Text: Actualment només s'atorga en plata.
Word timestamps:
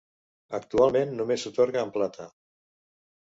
Actualment 0.59 1.13
només 1.19 1.43
s'atorga 1.47 1.85
en 1.89 1.93
plata. 1.99 2.27